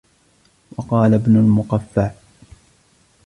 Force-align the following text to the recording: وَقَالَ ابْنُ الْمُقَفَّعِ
وَقَالَ 0.77 1.13
ابْنُ 1.13 1.35
الْمُقَفَّعِ 1.37 2.11